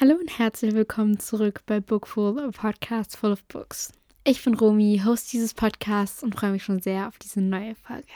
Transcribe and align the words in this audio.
Hallo 0.00 0.14
und 0.20 0.38
herzlich 0.38 0.74
willkommen 0.74 1.18
zurück 1.18 1.62
bei 1.66 1.80
Bookful, 1.80 2.38
a 2.38 2.50
Podcast 2.50 3.16
full 3.16 3.32
of 3.32 3.42
books. 3.44 3.92
Ich 4.24 4.44
bin 4.44 4.54
Romy, 4.54 5.00
Host 5.04 5.32
dieses 5.32 5.54
Podcasts 5.54 6.22
und 6.22 6.34
freue 6.34 6.52
mich 6.52 6.62
schon 6.62 6.80
sehr 6.80 7.08
auf 7.08 7.18
diese 7.18 7.40
neue 7.40 7.74
Folge. 7.74 8.12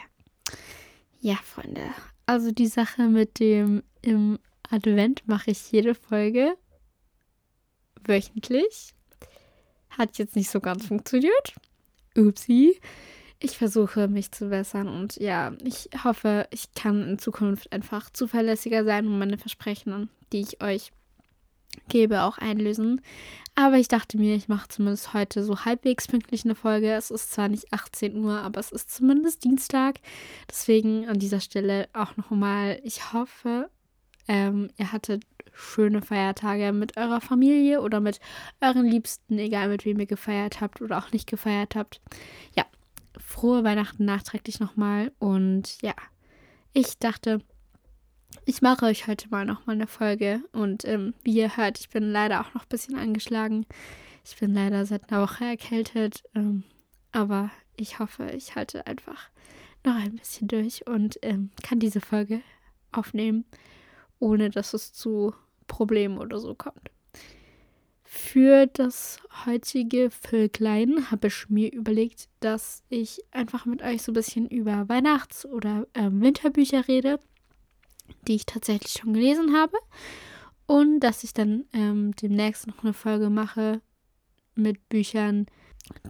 Ja, 1.20 1.36
Freunde, 1.42 1.82
also 2.26 2.52
die 2.52 2.66
Sache 2.66 3.08
mit 3.08 3.40
dem 3.40 3.82
im 4.02 4.38
Advent 4.72 5.28
mache 5.28 5.50
ich 5.50 5.70
jede 5.70 5.94
Folge 5.94 6.56
wöchentlich. 8.04 8.94
Hat 9.90 10.16
jetzt 10.16 10.34
nicht 10.34 10.50
so 10.50 10.60
ganz 10.60 10.86
funktioniert. 10.86 11.54
Upsi. 12.16 12.80
Ich 13.38 13.58
versuche 13.58 14.08
mich 14.08 14.32
zu 14.32 14.48
bessern 14.48 14.88
und 14.88 15.16
ja, 15.16 15.52
ich 15.62 15.90
hoffe, 16.04 16.46
ich 16.50 16.72
kann 16.74 17.06
in 17.06 17.18
Zukunft 17.18 17.72
einfach 17.72 18.08
zuverlässiger 18.10 18.84
sein 18.84 19.06
und 19.06 19.18
meine 19.18 19.36
Versprechen, 19.36 20.08
die 20.32 20.40
ich 20.40 20.62
euch 20.62 20.92
gebe, 21.88 22.22
auch 22.22 22.38
einlösen. 22.38 23.02
Aber 23.54 23.76
ich 23.76 23.88
dachte 23.88 24.16
mir, 24.16 24.36
ich 24.36 24.48
mache 24.48 24.68
zumindest 24.68 25.12
heute 25.12 25.44
so 25.44 25.64
halbwegs 25.64 26.06
pünktlich 26.06 26.44
eine 26.44 26.54
Folge. 26.54 26.92
Es 26.92 27.10
ist 27.10 27.32
zwar 27.32 27.48
nicht 27.48 27.72
18 27.72 28.16
Uhr, 28.16 28.38
aber 28.40 28.60
es 28.60 28.72
ist 28.72 28.90
zumindest 28.90 29.44
Dienstag. 29.44 29.96
Deswegen 30.48 31.08
an 31.08 31.18
dieser 31.18 31.40
Stelle 31.40 31.88
auch 31.92 32.16
nochmal, 32.16 32.80
ich 32.84 33.12
hoffe, 33.12 33.68
ähm, 34.28 34.70
ihr 34.76 34.92
hattet 34.92 35.24
schöne 35.52 36.02
Feiertage 36.02 36.72
mit 36.72 36.96
eurer 36.96 37.20
Familie 37.20 37.82
oder 37.82 38.00
mit 38.00 38.20
euren 38.60 38.86
Liebsten, 38.86 39.38
egal 39.38 39.68
mit 39.68 39.84
wem 39.84 40.00
ihr 40.00 40.06
gefeiert 40.06 40.60
habt 40.60 40.80
oder 40.80 40.98
auch 40.98 41.12
nicht 41.12 41.28
gefeiert 41.28 41.76
habt. 41.76 42.00
Ja, 42.56 42.64
frohe 43.18 43.64
Weihnachten 43.64 44.04
nachträglich 44.04 44.60
nochmal. 44.60 45.12
Und 45.18 45.80
ja, 45.82 45.94
ich 46.72 46.98
dachte, 46.98 47.40
ich 48.44 48.62
mache 48.62 48.86
euch 48.86 49.06
heute 49.06 49.28
mal 49.28 49.44
nochmal 49.44 49.76
eine 49.76 49.86
Folge 49.86 50.42
und 50.52 50.84
ähm, 50.86 51.14
wie 51.22 51.34
ihr 51.34 51.56
hört, 51.56 51.78
ich 51.78 51.90
bin 51.90 52.10
leider 52.10 52.40
auch 52.40 52.54
noch 52.54 52.62
ein 52.62 52.68
bisschen 52.68 52.96
angeschlagen. 52.96 53.66
Ich 54.24 54.36
bin 54.36 54.54
leider 54.54 54.86
seit 54.86 55.10
einer 55.10 55.22
Woche 55.22 55.44
erkältet, 55.44 56.22
ähm, 56.34 56.62
aber 57.12 57.50
ich 57.76 57.98
hoffe, 57.98 58.30
ich 58.30 58.54
halte 58.54 58.86
einfach 58.86 59.28
noch 59.84 59.96
ein 59.96 60.16
bisschen 60.16 60.48
durch 60.48 60.86
und 60.86 61.18
ähm, 61.22 61.50
kann 61.62 61.80
diese 61.80 62.00
Folge 62.00 62.40
aufnehmen, 62.92 63.44
ohne 64.22 64.50
dass 64.50 64.74
es 64.74 64.92
zu 64.92 65.34
Problemen 65.66 66.18
oder 66.18 66.38
so 66.38 66.54
kommt. 66.54 66.90
Für 68.04 68.66
das 68.66 69.20
heutige 69.46 70.10
Völklein 70.10 71.10
habe 71.10 71.28
ich 71.28 71.48
mir 71.48 71.72
überlegt, 71.72 72.28
dass 72.40 72.82
ich 72.90 73.22
einfach 73.30 73.64
mit 73.64 73.82
euch 73.82 74.02
so 74.02 74.12
ein 74.12 74.14
bisschen 74.14 74.48
über 74.48 74.88
Weihnachts- 74.88 75.46
oder 75.46 75.86
äh, 75.94 76.10
Winterbücher 76.10 76.86
rede 76.88 77.18
die 78.26 78.36
ich 78.36 78.46
tatsächlich 78.46 78.92
schon 78.92 79.14
gelesen 79.14 79.54
habe. 79.56 79.76
Und 80.66 81.00
dass 81.00 81.24
ich 81.24 81.34
dann 81.34 81.64
ähm, 81.72 82.14
demnächst 82.16 82.66
noch 82.66 82.82
eine 82.82 82.92
Folge 82.92 83.30
mache 83.30 83.80
mit 84.54 84.88
Büchern, 84.88 85.46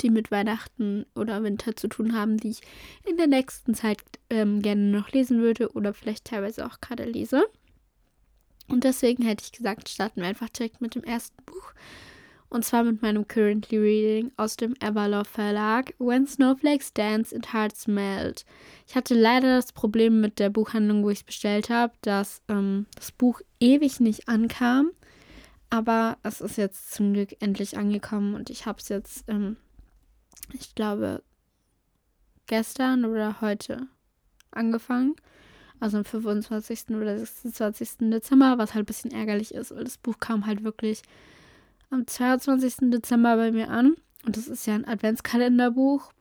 die 0.00 0.10
mit 0.10 0.30
Weihnachten 0.30 1.06
oder 1.14 1.42
Winter 1.42 1.74
zu 1.74 1.88
tun 1.88 2.14
haben, 2.14 2.36
die 2.36 2.50
ich 2.50 2.60
in 3.08 3.16
der 3.16 3.26
nächsten 3.26 3.74
Zeit 3.74 3.98
ähm, 4.30 4.60
gerne 4.60 4.82
noch 4.82 5.10
lesen 5.10 5.40
würde 5.40 5.72
oder 5.72 5.94
vielleicht 5.94 6.26
teilweise 6.26 6.66
auch 6.66 6.80
gerade 6.80 7.04
lese. 7.04 7.44
Und 8.72 8.84
deswegen 8.84 9.22
hätte 9.22 9.44
ich 9.44 9.52
gesagt, 9.52 9.90
starten 9.90 10.22
wir 10.22 10.28
einfach 10.28 10.48
direkt 10.48 10.80
mit 10.80 10.94
dem 10.94 11.04
ersten 11.04 11.44
Buch. 11.44 11.74
Und 12.48 12.64
zwar 12.64 12.84
mit 12.84 13.02
meinem 13.02 13.28
Currently 13.28 13.76
Reading 13.76 14.32
aus 14.38 14.56
dem 14.56 14.74
Everlove 14.80 15.28
Verlag 15.28 15.92
When 15.98 16.26
Snowflakes 16.26 16.94
Dance 16.94 17.36
and 17.36 17.52
Hearts 17.52 17.86
Melt. 17.86 18.46
Ich 18.88 18.96
hatte 18.96 19.12
leider 19.12 19.56
das 19.56 19.72
Problem 19.72 20.22
mit 20.22 20.38
der 20.38 20.48
Buchhandlung, 20.48 21.04
wo 21.04 21.10
ich 21.10 21.18
es 21.18 21.24
bestellt 21.24 21.68
habe, 21.68 21.92
dass 22.00 22.40
ähm, 22.48 22.86
das 22.94 23.12
Buch 23.12 23.42
ewig 23.60 24.00
nicht 24.00 24.28
ankam. 24.28 24.90
Aber 25.68 26.16
es 26.22 26.40
ist 26.40 26.56
jetzt 26.56 26.92
zum 26.92 27.12
Glück 27.12 27.36
endlich 27.40 27.76
angekommen 27.76 28.34
und 28.34 28.48
ich 28.48 28.64
habe 28.64 28.78
es 28.80 28.88
jetzt, 28.88 29.24
ähm, 29.28 29.58
ich 30.54 30.74
glaube, 30.74 31.22
gestern 32.46 33.04
oder 33.04 33.42
heute 33.42 33.86
angefangen. 34.50 35.14
Also 35.82 35.98
am 35.98 36.04
25. 36.04 36.90
oder 36.90 37.18
26. 37.18 38.08
Dezember, 38.12 38.56
was 38.56 38.72
halt 38.72 38.84
ein 38.84 38.86
bisschen 38.86 39.10
ärgerlich 39.10 39.52
ist, 39.52 39.74
weil 39.74 39.82
das 39.82 39.98
Buch 39.98 40.20
kam 40.20 40.46
halt 40.46 40.62
wirklich 40.62 41.02
am 41.90 42.06
22. 42.06 42.92
Dezember 42.92 43.34
bei 43.34 43.50
mir 43.50 43.68
an. 43.68 43.96
Und 44.24 44.36
das 44.36 44.46
ist 44.46 44.64
ja 44.64 44.76
ein 44.76 44.86
Adventskalenderbuch, 44.86 46.12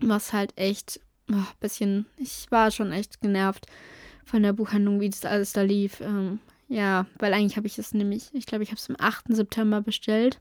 was 0.00 0.34
halt 0.34 0.52
echt 0.58 1.00
ein 1.30 1.36
oh, 1.36 1.52
bisschen, 1.60 2.04
ich 2.18 2.48
war 2.50 2.70
schon 2.70 2.92
echt 2.92 3.22
genervt 3.22 3.64
von 4.26 4.42
der 4.42 4.52
Buchhandlung, 4.52 5.00
wie 5.00 5.08
das 5.08 5.24
alles 5.24 5.54
da 5.54 5.62
lief. 5.62 6.02
Ähm, 6.02 6.38
ja, 6.68 7.06
weil 7.18 7.32
eigentlich 7.32 7.56
habe 7.56 7.66
ich 7.66 7.78
es 7.78 7.94
nämlich, 7.94 8.28
ich 8.34 8.44
glaube, 8.44 8.62
ich 8.62 8.72
habe 8.72 8.78
es 8.78 8.90
am 8.90 8.96
8. 8.98 9.24
September 9.28 9.80
bestellt 9.80 10.38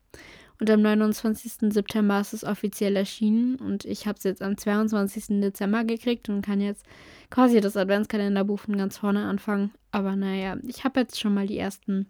und 0.60 0.70
am 0.70 0.82
29. 0.82 1.72
September 1.72 2.20
ist 2.20 2.34
es 2.34 2.44
offiziell 2.44 2.98
erschienen 2.98 3.56
und 3.56 3.86
ich 3.86 4.08
habe 4.08 4.18
es 4.18 4.26
jetzt 4.26 4.42
am 4.42 4.58
22. 4.58 5.40
Dezember 5.40 5.86
gekriegt 5.86 6.28
und 6.28 6.42
kann 6.42 6.60
jetzt 6.60 6.86
quasi 7.30 7.62
das 7.62 7.78
Adventskalenderbuch 7.78 8.60
von 8.60 8.78
ganz 8.78 8.98
vorne 8.98 9.26
anfangen. 9.26 9.72
Aber 9.92 10.18
naja, 10.18 10.58
ich 10.68 10.84
habe 10.84 11.00
jetzt 11.00 11.18
schon 11.18 11.34
mal 11.34 11.48
die 11.48 11.58
ersten 11.58 12.08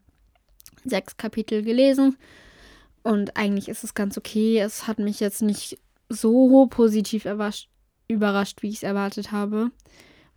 sechs 0.84 1.16
Kapitel 1.18 1.62
gelesen. 1.62 2.18
Und 3.04 3.38
eigentlich 3.38 3.70
ist 3.70 3.84
es 3.84 3.94
ganz 3.94 4.18
okay. 4.18 4.60
Es 4.60 4.88
hat 4.88 4.98
mich 4.98 5.20
jetzt 5.20 5.44
nicht 5.44 5.78
so 6.10 6.66
positiv 6.68 7.26
überrascht, 8.08 8.62
wie 8.62 8.70
ich 8.70 8.78
es 8.78 8.84
erwartet 8.84 9.32
habe. 9.32 9.72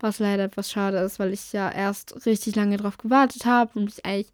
Was 0.01 0.19
leider 0.19 0.45
etwas 0.45 0.71
schade 0.71 0.99
ist, 0.99 1.19
weil 1.19 1.33
ich 1.33 1.53
ja 1.53 1.71
erst 1.71 2.27
richtig 2.27 2.57
lange 2.57 2.77
drauf 2.77 2.99
gewartet 2.99 3.47
habe 3.47 3.79
und 3.79 3.85
mich 3.87 4.05
eigentlich 4.05 4.33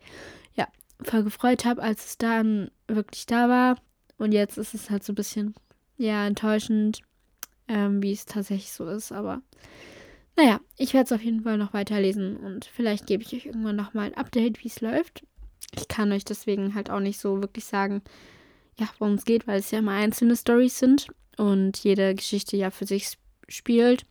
voll 1.08 1.24
gefreut 1.24 1.64
habe, 1.64 1.82
als 1.82 2.06
es 2.06 2.18
dann 2.18 2.70
wirklich 2.86 3.26
da 3.26 3.48
war. 3.48 3.76
Und 4.18 4.32
jetzt 4.32 4.58
ist 4.58 4.74
es 4.74 4.90
halt 4.90 5.04
so 5.04 5.12
ein 5.12 5.16
bisschen 5.16 5.54
ja 5.96 6.26
enttäuschend, 6.26 7.00
ähm, 7.68 8.02
wie 8.02 8.12
es 8.12 8.26
tatsächlich 8.26 8.72
so 8.72 8.88
ist. 8.88 9.12
Aber 9.12 9.42
naja, 10.36 10.60
ich 10.76 10.94
werde 10.94 11.06
es 11.06 11.12
auf 11.12 11.22
jeden 11.22 11.42
Fall 11.42 11.58
noch 11.58 11.72
weiterlesen 11.72 12.36
und 12.36 12.64
vielleicht 12.64 13.06
gebe 13.06 13.22
ich 13.22 13.32
euch 13.34 13.46
irgendwann 13.46 13.76
nochmal 13.76 14.06
ein 14.06 14.16
Update, 14.16 14.62
wie 14.62 14.68
es 14.68 14.80
läuft 14.80 15.22
ich 15.76 15.88
kann 15.88 16.12
euch 16.12 16.24
deswegen 16.24 16.74
halt 16.74 16.90
auch 16.90 17.00
nicht 17.00 17.18
so 17.18 17.40
wirklich 17.40 17.64
sagen, 17.64 18.02
ja, 18.78 18.88
worum 18.98 19.14
es 19.14 19.24
geht, 19.24 19.46
weil 19.46 19.58
es 19.58 19.70
ja 19.70 19.80
immer 19.80 19.92
einzelne 19.92 20.36
Stories 20.36 20.78
sind 20.78 21.08
und 21.36 21.78
jede 21.78 22.14
Geschichte 22.14 22.56
ja 22.56 22.70
für 22.70 22.86
sich 22.86 23.18
spielt. 23.48 24.04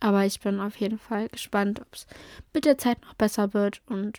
Aber 0.00 0.24
ich 0.24 0.40
bin 0.40 0.60
auf 0.60 0.76
jeden 0.76 0.98
Fall 0.98 1.28
gespannt, 1.28 1.80
ob 1.80 1.94
es 1.94 2.06
mit 2.52 2.64
der 2.64 2.78
Zeit 2.78 3.00
noch 3.02 3.14
besser 3.14 3.54
wird 3.54 3.80
und 3.86 4.18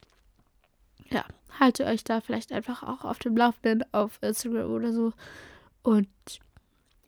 ja, 1.11 1.25
halte 1.59 1.85
euch 1.85 2.03
da 2.03 2.21
vielleicht 2.21 2.51
einfach 2.51 2.83
auch 2.83 3.05
auf 3.05 3.19
dem 3.19 3.35
Laufenden 3.35 3.83
auf 3.93 4.19
Instagram 4.21 4.71
oder 4.71 4.93
so. 4.93 5.13
Und 5.83 6.07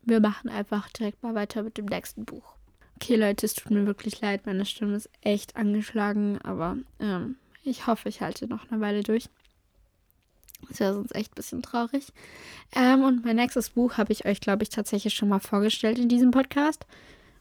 wir 0.03 0.19
machen 0.19 0.49
einfach 0.49 0.89
direkt 0.89 1.23
mal 1.23 1.35
weiter 1.35 1.63
mit 1.63 1.77
dem 1.77 1.85
nächsten 1.85 2.25
Buch. 2.25 2.55
Okay, 2.95 3.15
Leute, 3.15 3.45
es 3.45 3.53
tut 3.53 3.71
mir 3.71 3.85
wirklich 3.85 4.21
leid, 4.21 4.45
meine 4.45 4.65
Stimme 4.65 4.95
ist 4.95 5.09
echt 5.21 5.55
angeschlagen, 5.55 6.39
aber 6.41 6.77
ähm, 6.99 7.35
ich 7.63 7.85
hoffe, 7.85 8.09
ich 8.09 8.21
halte 8.21 8.47
noch 8.47 8.71
eine 8.71 8.81
Weile 8.81 9.03
durch. 9.03 9.29
Das 10.67 10.79
wäre 10.79 10.93
sonst 10.93 11.13
echt 11.13 11.33
ein 11.33 11.35
bisschen 11.35 11.61
traurig. 11.61 12.07
Ähm, 12.75 13.03
und 13.03 13.23
mein 13.23 13.35
nächstes 13.35 13.69
Buch 13.69 13.97
habe 13.97 14.11
ich 14.11 14.25
euch, 14.25 14.39
glaube 14.41 14.63
ich, 14.63 14.69
tatsächlich 14.69 15.13
schon 15.13 15.29
mal 15.29 15.39
vorgestellt 15.39 15.99
in 15.99 16.09
diesem 16.09 16.31
Podcast. 16.31 16.87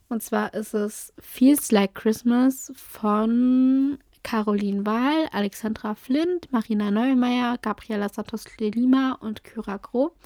Und 0.09 0.23
zwar 0.23 0.55
ist 0.55 0.75
es 0.75 1.12
Feels 1.19 1.73
Like 1.73 1.94
Christmas 1.94 2.73
von 2.77 3.99
Caroline 4.26 4.84
Wahl, 4.84 5.28
Alexandra 5.31 5.94
Flint, 5.94 6.50
Marina 6.50 6.90
Neumeier, 6.90 7.58
Gabriela 7.62 8.08
Santos 8.08 8.43
de 8.58 8.73
Lima 8.73 9.12
und 9.20 9.44
Kyra 9.44 9.76
Gro. 9.76 10.17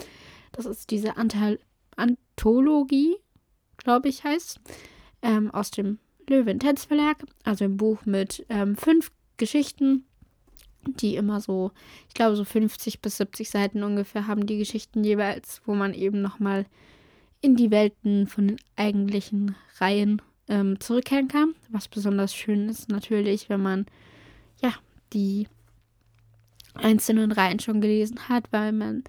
Das 0.53 0.65
ist 0.65 0.89
diese 0.89 1.17
Antal 1.17 1.59
Anthologie, 1.95 3.17
glaube 3.77 4.09
ich, 4.09 4.23
heißt, 4.23 4.59
ähm, 5.21 5.51
aus 5.51 5.69
dem 5.69 5.99
Löwen 6.27 6.59
Tenz 6.59 6.85
Verlag. 6.85 7.23
Also 7.43 7.65
ein 7.65 7.77
Buch 7.77 8.03
mit 8.05 8.43
ähm, 8.49 8.75
fünf 8.75 9.11
Geschichten 9.37 10.05
die 10.83 11.15
immer 11.15 11.39
so, 11.39 11.69
ich 12.07 12.15
glaube, 12.15 12.35
so 12.35 12.43
50 12.43 13.01
bis 13.01 13.17
70 13.17 13.51
Seiten 13.51 13.83
ungefähr 13.83 14.25
haben 14.25 14.47
die 14.47 14.57
Geschichten 14.57 15.03
jeweils, 15.03 15.61
wo 15.65 15.75
man 15.75 15.93
eben 15.93 16.23
nochmal 16.23 16.65
in 17.39 17.55
die 17.55 17.69
Welten 17.69 18.25
von 18.25 18.47
den 18.47 18.57
eigentlichen 18.77 19.55
Reihen 19.77 20.23
ähm, 20.51 20.79
zurückkehren 20.79 21.29
kann. 21.29 21.55
Was 21.69 21.87
besonders 21.87 22.35
schön 22.35 22.67
ist 22.69 22.89
natürlich, 22.89 23.49
wenn 23.49 23.61
man 23.61 23.85
ja 24.61 24.73
die 25.13 25.47
einzelnen 26.73 27.31
Reihen 27.31 27.59
schon 27.59 27.81
gelesen 27.81 28.29
hat, 28.29 28.51
weil 28.51 28.73
man 28.73 29.03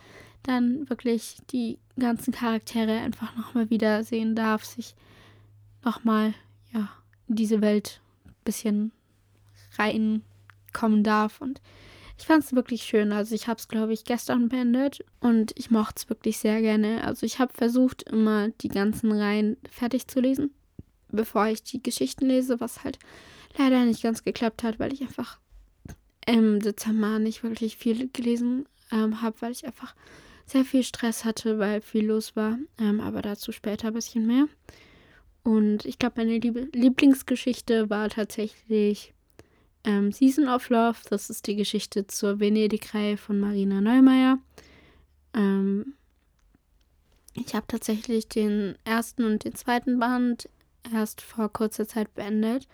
dann 0.45 0.89
wirklich 0.89 1.37
die 1.51 1.79
ganzen 1.99 2.33
Charaktere 2.33 2.99
einfach 2.99 3.37
nochmal 3.37 3.71
wiedersehen 3.71 4.35
darf, 4.35 4.65
sich 4.65 4.95
nochmal 5.85 6.35
ja 6.73 6.89
in 7.29 7.37
diese 7.37 7.61
Welt 7.61 8.01
ein 8.25 8.35
bisschen 8.45 8.93
rein 9.79 10.23
kommen 10.73 11.03
darf. 11.03 11.41
Und 11.41 11.61
ich 12.19 12.27
fand 12.27 12.45
es 12.45 12.55
wirklich 12.55 12.85
schön. 12.85 13.13
Also 13.13 13.35
ich 13.35 13.49
habe 13.49 13.59
es, 13.59 13.67
glaube 13.67 13.93
ich, 13.93 14.05
gestern 14.05 14.49
beendet 14.49 15.05
und 15.21 15.53
ich 15.57 15.71
mochte 15.73 15.95
es 15.97 16.09
wirklich 16.09 16.39
sehr 16.39 16.61
gerne. 16.61 17.05
Also 17.05 17.27
ich 17.27 17.41
habe 17.41 17.53
versucht, 17.53 18.05
immer 18.05 18.49
die 18.49 18.69
ganzen 18.69 19.11
Reihen 19.13 19.57
fertig 19.71 20.07
zu 20.07 20.21
lesen, 20.21 20.53
bevor 21.13 21.47
ich 21.47 21.63
die 21.63 21.83
Geschichten 21.83 22.27
lese, 22.27 22.61
was 22.61 22.85
halt 22.85 22.99
leider 23.57 23.85
nicht 23.85 24.03
ganz 24.03 24.25
geklappt 24.25 24.63
hat, 24.63 24.79
weil 24.79 24.93
ich 24.93 25.03
einfach 25.03 25.39
im 26.27 26.61
Dezember 26.61 27.19
nicht 27.19 27.43
wirklich 27.43 27.77
viel 27.77 28.09
gelesen 28.13 28.67
ähm, 28.91 29.23
habe, 29.23 29.37
weil 29.41 29.53
ich 29.53 29.67
einfach 29.67 29.95
sehr 30.47 30.65
viel 30.65 30.83
Stress 30.83 31.25
hatte, 31.25 31.59
weil 31.59 31.81
viel 31.81 32.07
los 32.07 32.37
war. 32.37 32.59
Ähm, 32.79 33.01
aber 33.01 33.23
dazu 33.23 33.53
später 33.53 33.89
ein 33.89 33.95
bisschen 33.95 34.27
mehr. 34.27 34.47
Und 35.45 35.85
ich 35.85 35.99
glaube, 35.99 36.15
meine 36.19 36.39
Lieb 36.39 36.75
Lieblingsgeschichte 36.75 37.91
war 37.91 38.09
tatsächlich 38.09 39.13
ähm, 39.85 40.13
Season 40.13 40.49
of 40.49 40.69
Love. 40.69 40.99
Das 41.11 41.31
ist 41.31 41.47
die 41.47 41.57
Geschichte 41.57 42.07
zur 42.07 42.39
Venedig-Reihe 42.39 43.17
von 43.17 43.41
Marina 43.41 43.81
Neumeier. 43.81 44.39
Ähm, 45.35 45.95
ich 47.35 47.55
habe 47.55 47.67
tatsächlich 47.67 48.29
den 48.29 48.77
ersten 48.85 49.25
und 49.25 49.45
den 49.45 49.55
zweiten 49.55 49.99
Band 49.99 50.49
erst 50.93 51.21
vor 51.21 51.53
kurzer 51.53 51.87
Zeit 51.87 52.15
beendet 52.15 52.69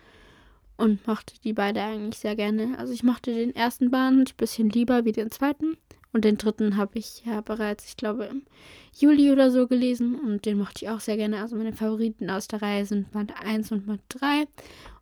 und 0.78 1.06
mochte 1.06 1.34
die 1.42 1.52
beide 1.52 1.82
eigentlich 1.82 2.18
sehr 2.18 2.36
gerne. 2.36 2.78
Also 2.78 2.92
ich 2.92 3.02
mochte 3.02 3.34
den 3.34 3.54
ersten 3.54 3.90
Band 3.90 4.30
ein 4.30 4.36
bisschen 4.36 4.70
lieber 4.70 5.04
wie 5.04 5.12
den 5.12 5.30
zweiten. 5.30 5.76
Und 6.12 6.24
den 6.24 6.38
dritten 6.38 6.76
habe 6.76 6.98
ich 6.98 7.22
ja 7.26 7.42
bereits, 7.42 7.86
ich 7.86 7.96
glaube, 7.96 8.24
im 8.24 8.42
Juli 8.96 9.30
oder 9.30 9.50
so 9.50 9.66
gelesen. 9.66 10.14
Und 10.18 10.46
den 10.46 10.56
mochte 10.56 10.84
ich 10.84 10.90
auch 10.90 11.00
sehr 11.00 11.16
gerne. 11.16 11.42
Also 11.42 11.56
meine 11.56 11.74
Favoriten 11.74 12.30
aus 12.30 12.48
der 12.48 12.62
Reihe 12.62 12.86
sind 12.86 13.10
Band 13.10 13.34
1 13.44 13.72
und 13.72 13.86
Band 13.86 14.00
3. 14.08 14.46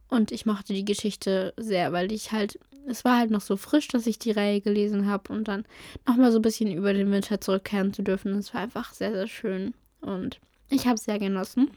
Und 0.08 0.32
ich 0.32 0.47
mochte 0.47 0.73
die 0.73 0.85
Geschichte 0.85 1.53
sehr, 1.56 1.93
weil 1.93 2.11
ich 2.11 2.32
halt, 2.32 2.58
es 2.87 3.05
war 3.05 3.19
halt 3.19 3.31
noch 3.31 3.41
so 3.41 3.56
frisch, 3.56 3.88
dass 3.88 4.06
ich 4.06 4.19
die 4.19 4.32
Reihe 4.32 4.61
gelesen 4.61 5.06
habe. 5.06 5.32
Und 5.32 5.47
dann 5.47 5.64
nochmal 6.06 6.32
so 6.32 6.38
ein 6.38 6.43
bisschen 6.43 6.73
über 6.73 6.93
den 6.93 7.12
Winter 7.12 7.41
zurückkehren 7.41 7.93
zu 7.93 8.03
dürfen. 8.03 8.35
Es 8.35 8.53
war 8.55 8.62
einfach 8.62 8.93
sehr, 8.93 9.12
sehr 9.12 9.29
schön. 9.29 9.75
Und 10.00 10.41
ich 10.70 10.87
habe 10.87 10.94
es 10.94 11.05
sehr 11.05 11.19
genossen. 11.19 11.70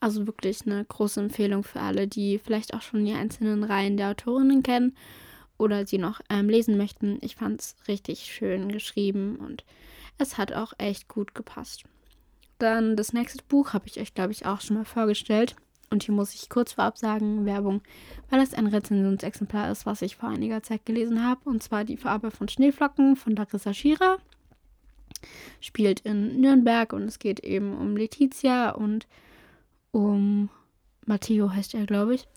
Also 0.00 0.26
wirklich 0.26 0.64
eine 0.64 0.84
große 0.84 1.20
Empfehlung 1.20 1.64
für 1.64 1.80
alle, 1.80 2.06
die 2.06 2.38
vielleicht 2.38 2.74
auch 2.74 2.82
schon 2.82 3.04
die 3.04 3.14
einzelnen 3.14 3.64
Reihen 3.64 3.96
der 3.96 4.10
Autorinnen 4.10 4.62
kennen 4.62 4.96
oder 5.58 5.86
sie 5.86 5.98
noch 5.98 6.20
ähm, 6.30 6.48
lesen 6.48 6.76
möchten. 6.76 7.18
Ich 7.20 7.36
fand 7.36 7.60
es 7.60 7.76
richtig 7.88 8.20
schön 8.20 8.70
geschrieben 8.70 9.36
und 9.36 9.64
es 10.16 10.38
hat 10.38 10.52
auch 10.52 10.72
echt 10.78 11.08
gut 11.08 11.34
gepasst. 11.34 11.84
Dann 12.58 12.96
das 12.96 13.12
nächste 13.12 13.42
Buch 13.44 13.72
habe 13.72 13.86
ich 13.86 14.00
euch, 14.00 14.14
glaube 14.14 14.32
ich, 14.32 14.46
auch 14.46 14.60
schon 14.60 14.76
mal 14.76 14.84
vorgestellt. 14.84 15.54
Und 15.90 16.02
hier 16.02 16.14
muss 16.14 16.34
ich 16.34 16.50
kurz 16.50 16.72
vorab 16.72 16.98
sagen, 16.98 17.46
Werbung, 17.46 17.80
weil 18.28 18.40
es 18.40 18.52
ein 18.52 18.66
Rezensionsexemplar 18.66 19.70
ist, 19.70 19.86
was 19.86 20.02
ich 20.02 20.16
vor 20.16 20.28
einiger 20.28 20.62
Zeit 20.62 20.84
gelesen 20.84 21.24
habe. 21.24 21.48
Und 21.48 21.62
zwar 21.62 21.84
die 21.84 21.96
Farbe 21.96 22.30
von 22.30 22.48
Schneeflocken 22.48 23.16
von 23.16 23.34
Larissa 23.34 23.72
Schira. 23.72 24.18
Spielt 25.60 26.00
in 26.00 26.40
Nürnberg 26.40 26.92
und 26.92 27.04
es 27.04 27.18
geht 27.18 27.40
eben 27.40 27.76
um 27.76 27.96
Letizia 27.96 28.70
und 28.70 29.06
um 29.92 30.50
Matteo 31.06 31.52
heißt 31.52 31.74
er, 31.74 31.86
glaube 31.86 32.14
ich. 32.14 32.28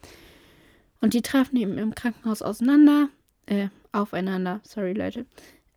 Und 1.01 1.13
die 1.13 1.21
treffen 1.21 1.57
eben 1.57 1.77
im 1.77 1.95
Krankenhaus 1.95 2.42
auseinander, 2.42 3.09
äh, 3.48 3.69
aufeinander. 3.92 4.62
Sorry, 4.63 4.94
Leute. 4.94 5.25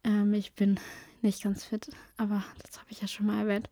Ähm, 0.04 0.34
ich 0.34 0.52
bin 0.52 0.78
nicht 1.22 1.42
ganz 1.42 1.64
fit, 1.64 1.88
aber 2.18 2.44
das 2.62 2.78
habe 2.78 2.90
ich 2.90 3.00
ja 3.00 3.08
schon 3.08 3.26
mal 3.26 3.40
erwähnt. 3.40 3.70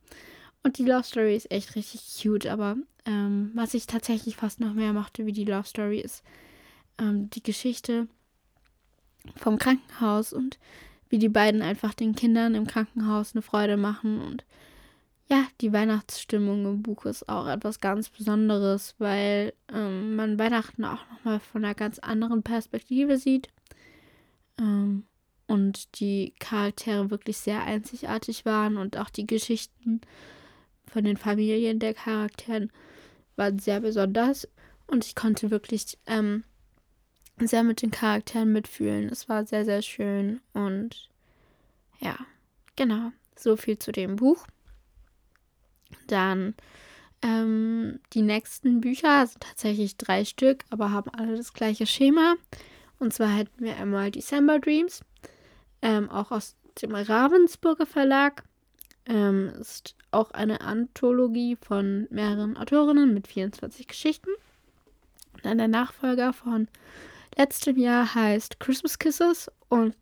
Und 0.63 0.79
die 0.79 0.85
Love 0.85 1.05
Story 1.05 1.37
ist 1.37 1.51
echt 1.51 1.75
richtig 1.75 2.01
cute, 2.21 2.47
aber 2.47 2.77
ähm, 3.05 3.51
was 3.55 3.75
ich 3.75 3.87
tatsächlich 3.87 4.37
fast 4.37 4.61
noch 4.61 4.73
mehr 4.73 4.93
mochte 4.93 5.27
wie 5.27 5.33
die 5.33 5.45
Love 5.45 5.67
Story 5.67 5.99
ist 6.01 6.23
ähm, 6.99 7.31
die 7.31 7.43
Geschichte 7.43 8.09
vom 9.37 9.59
Krankenhaus 9.59 10.33
und 10.33 10.59
wie 11.09 11.19
die 11.19 11.29
beiden 11.29 11.63
einfach 11.63 11.95
den 11.95 12.15
Kindern 12.15 12.55
im 12.55 12.67
Krankenhaus 12.67 13.35
eine 13.35 13.43
Freude 13.43 13.77
machen 13.77 14.21
und 14.21 14.45
ja, 15.29 15.47
die 15.61 15.73
Weihnachtsstimmung 15.73 16.67
im 16.67 16.83
Buch 16.83 17.07
ist 17.07 17.29
auch 17.29 17.47
etwas 17.47 17.81
ganz 17.81 18.11
Besonderes, 18.11 18.95
weil 18.99 19.55
ähm, 19.73 20.17
man 20.17 20.39
Weihnachten 20.39 20.85
auch 20.85 21.01
nochmal 21.11 21.41
von 21.41 21.65
einer 21.65 21.75
ganz 21.75 21.99
anderen 21.99 22.43
Perspektive 22.43 23.19
sieht. 23.19 23.49
Ähm, 24.59 25.05
und 25.47 26.01
die 26.01 26.35
Charaktere 26.39 27.11
wirklich 27.11 27.39
sehr 27.39 27.63
einzigartig 27.63 28.45
waren 28.45 28.77
und 28.77 28.97
auch 28.97 29.11
die 29.11 29.27
Geschichten 29.27 30.01
von 30.87 31.05
den 31.05 31.17
Familien 31.17 31.79
der 31.79 31.95
Charakteren 31.95 32.71
waren 33.37 33.59
sehr 33.59 33.81
besonders. 33.81 34.49
Und 34.87 35.05
ich 35.07 35.15
konnte 35.15 35.51
wirklich 35.51 35.99
ähm, 36.07 36.45
sehr 37.39 37.63
mit 37.65 37.83
den 37.83 37.91
Charakteren 37.91 38.53
mitfühlen. 38.53 39.09
Es 39.09 39.29
war 39.29 39.47
sehr, 39.47 39.65
sehr 39.65 39.83
schön. 39.83 40.41
Und 40.53 41.09
ja, 42.01 42.17
genau. 42.77 43.13
So 43.37 43.57
viel 43.57 43.79
zu 43.79 43.93
dem 43.93 44.17
Buch. 44.17 44.47
Dann 46.07 46.55
ähm, 47.23 48.01
die 48.13 48.23
nächsten 48.23 48.81
Bücher 48.81 49.27
sind 49.27 49.43
tatsächlich 49.43 49.97
drei 49.97 50.25
Stück, 50.25 50.65
aber 50.71 50.91
haben 50.91 51.11
alle 51.11 51.37
das 51.37 51.53
gleiche 51.53 51.87
Schema. 51.87 52.35
Und 52.99 53.15
zwar 53.15 53.29
hätten 53.29 53.65
wir 53.65 53.77
einmal 53.77 54.11
December 54.11 54.59
Dreams, 54.59 55.03
ähm, 55.83 56.11
auch 56.11 56.31
aus 56.31 56.57
dem 56.81 56.95
Ravensburger 56.95 57.87
Verlag. 57.87 58.45
Ähm, 59.07 59.53
ist 59.61 59.97
auch 60.11 60.31
eine 60.31 60.61
Anthologie 60.61 61.57
von 61.57 62.07
mehreren 62.11 62.57
Autorinnen 62.57 63.13
mit 63.15 63.27
24 63.27 63.89
Geschichten. 63.89 64.31
Dann 65.43 65.59
der 65.59 65.69
Nachfolger 65.69 66.33
von 66.33 66.69
letztem 67.37 67.77
Jahr 67.77 68.15
heißt 68.15 68.61
Christmas 68.61 68.99
Kisses 68.99 69.51
und 69.69 69.97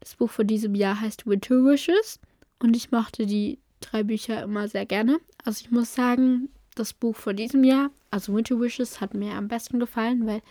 das 0.00 0.16
Buch 0.16 0.30
von 0.30 0.46
diesem 0.46 0.74
Jahr 0.74 1.00
heißt 1.00 1.26
Winter 1.26 1.56
Wishes. 1.56 2.18
Und 2.58 2.76
ich 2.76 2.90
mochte 2.90 3.26
die 3.26 3.58
drei 3.80 4.02
Bücher 4.02 4.42
immer 4.42 4.68
sehr 4.68 4.86
gerne. 4.86 5.20
Also 5.44 5.64
ich 5.64 5.70
muss 5.70 5.94
sagen, 5.94 6.48
das 6.74 6.92
Buch 6.92 7.16
von 7.16 7.36
diesem 7.36 7.64
Jahr, 7.64 7.90
also 8.10 8.34
Winter 8.34 8.60
Wishes, 8.60 9.00
hat 9.00 9.14
mir 9.14 9.34
am 9.34 9.48
besten 9.48 9.80
gefallen, 9.80 10.26
weil 10.26 10.42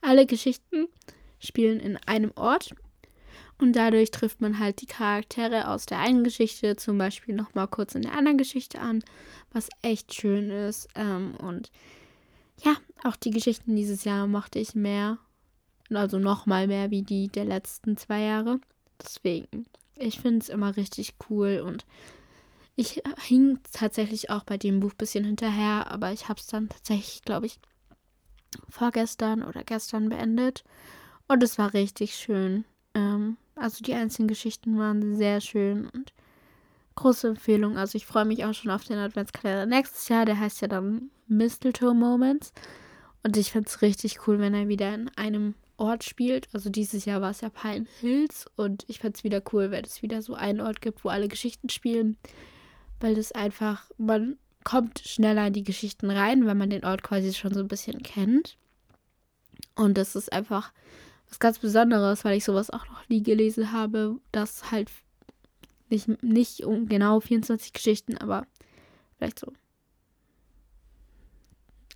alle 0.00 0.26
Geschichten 0.26 0.88
spielen 1.38 1.80
in 1.80 1.96
einem 2.06 2.32
Ort 2.34 2.74
und 3.60 3.74
dadurch 3.74 4.10
trifft 4.10 4.40
man 4.40 4.58
halt 4.58 4.80
die 4.80 4.86
Charaktere 4.86 5.68
aus 5.68 5.84
der 5.84 5.98
einen 5.98 6.24
Geschichte 6.24 6.76
zum 6.76 6.96
Beispiel 6.96 7.34
nochmal 7.34 7.68
kurz 7.68 7.94
in 7.94 8.02
der 8.02 8.16
anderen 8.16 8.38
Geschichte 8.38 8.80
an, 8.80 9.04
was 9.52 9.68
echt 9.82 10.14
schön 10.14 10.50
ist. 10.50 10.88
Ähm, 10.94 11.34
und 11.36 11.70
ja, 12.64 12.76
auch 13.04 13.16
die 13.16 13.30
Geschichten 13.30 13.76
dieses 13.76 14.04
Jahr 14.04 14.26
mochte 14.26 14.58
ich 14.58 14.74
mehr. 14.74 15.18
Also 15.90 16.18
nochmal 16.18 16.68
mehr 16.68 16.90
wie 16.90 17.02
die 17.02 17.28
der 17.28 17.44
letzten 17.44 17.98
zwei 17.98 18.20
Jahre. 18.20 18.60
Deswegen, 19.02 19.66
ich 19.96 20.20
finde 20.20 20.38
es 20.38 20.48
immer 20.48 20.76
richtig 20.76 21.14
cool 21.28 21.62
und 21.64 21.84
ich 22.80 23.02
hing 23.18 23.58
tatsächlich 23.72 24.30
auch 24.30 24.42
bei 24.44 24.56
dem 24.56 24.80
Buch 24.80 24.92
ein 24.92 24.96
bisschen 24.96 25.24
hinterher, 25.24 25.90
aber 25.90 26.12
ich 26.12 26.28
habe 26.28 26.40
es 26.40 26.46
dann 26.46 26.70
tatsächlich, 26.70 27.20
glaube 27.22 27.44
ich, 27.44 27.60
vorgestern 28.70 29.42
oder 29.42 29.64
gestern 29.64 30.08
beendet. 30.08 30.64
Und 31.28 31.42
es 31.42 31.58
war 31.58 31.74
richtig 31.74 32.16
schön. 32.16 32.64
Ähm, 32.94 33.36
also 33.54 33.84
die 33.84 33.92
einzelnen 33.92 34.28
Geschichten 34.28 34.78
waren 34.78 35.14
sehr 35.16 35.42
schön 35.42 35.90
und 35.90 36.14
große 36.94 37.28
Empfehlung. 37.28 37.76
Also 37.76 37.96
ich 37.96 38.06
freue 38.06 38.24
mich 38.24 38.46
auch 38.46 38.54
schon 38.54 38.70
auf 38.70 38.84
den 38.84 38.98
Adventskalender 38.98 39.66
nächstes 39.66 40.08
Jahr. 40.08 40.24
Der 40.24 40.40
heißt 40.40 40.62
ja 40.62 40.68
dann 40.68 41.10
Mistletoe 41.28 41.92
Moments. 41.92 42.52
Und 43.22 43.36
ich 43.36 43.52
finde 43.52 43.68
es 43.68 43.82
richtig 43.82 44.26
cool, 44.26 44.38
wenn 44.38 44.54
er 44.54 44.68
wieder 44.68 44.94
in 44.94 45.10
einem 45.16 45.54
Ort 45.76 46.02
spielt. 46.02 46.48
Also 46.54 46.70
dieses 46.70 47.04
Jahr 47.04 47.20
war 47.20 47.30
es 47.30 47.42
ja 47.42 47.50
Pine 47.50 47.86
Hills 48.00 48.46
und 48.56 48.84
ich 48.88 49.00
fände 49.00 49.18
es 49.18 49.24
wieder 49.24 49.42
cool, 49.52 49.70
wenn 49.70 49.84
es 49.84 50.00
wieder 50.00 50.22
so 50.22 50.32
einen 50.32 50.62
Ort 50.62 50.80
gibt, 50.80 51.04
wo 51.04 51.10
alle 51.10 51.28
Geschichten 51.28 51.68
spielen 51.68 52.16
weil 53.00 53.14
das 53.14 53.32
einfach, 53.32 53.90
man 53.98 54.36
kommt 54.64 55.00
schneller 55.00 55.46
in 55.46 55.52
die 55.52 55.64
Geschichten 55.64 56.10
rein, 56.10 56.46
weil 56.46 56.54
man 56.54 56.70
den 56.70 56.84
Ort 56.84 57.02
quasi 57.02 57.32
schon 57.32 57.54
so 57.54 57.60
ein 57.60 57.68
bisschen 57.68 58.02
kennt. 58.02 58.56
Und 59.74 59.96
das 59.96 60.14
ist 60.14 60.32
einfach 60.32 60.72
was 61.28 61.38
ganz 61.38 61.58
Besonderes, 61.58 62.24
weil 62.24 62.36
ich 62.36 62.44
sowas 62.44 62.70
auch 62.70 62.86
noch 62.86 63.08
nie 63.08 63.22
gelesen 63.22 63.72
habe, 63.72 64.18
dass 64.32 64.70
halt 64.70 64.90
nicht, 65.88 66.22
nicht 66.22 66.64
um 66.64 66.88
genau 66.88 67.20
24 67.20 67.72
Geschichten, 67.72 68.18
aber 68.18 68.46
vielleicht 69.16 69.38
so 69.38 69.52